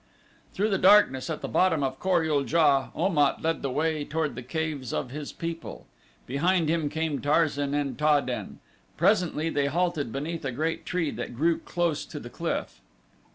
Through 0.55 0.71
the 0.71 0.79
darkness 0.79 1.29
at 1.29 1.41
the 1.41 1.47
bottom 1.47 1.83
of 1.83 1.99
Kor 1.99 2.23
ul 2.25 2.43
JA, 2.43 2.89
Om 2.95 3.19
at 3.19 3.43
led 3.43 3.61
the 3.61 3.69
way 3.69 4.03
toward 4.03 4.33
the 4.33 4.41
caves 4.41 4.93
of 4.93 5.11
his 5.11 5.31
people. 5.31 5.85
Behind 6.25 6.69
him 6.69 6.89
came 6.89 7.21
Tarzan 7.21 7.75
and 7.75 7.99
Ta 7.99 8.19
den. 8.21 8.57
Presently 8.97 9.47
they 9.51 9.67
halted 9.67 10.11
beneath 10.11 10.43
a 10.43 10.51
great 10.51 10.87
tree 10.87 11.11
that 11.11 11.35
grew 11.35 11.59
close 11.59 12.03
to 12.07 12.19
the 12.19 12.31
cliff. 12.31 12.81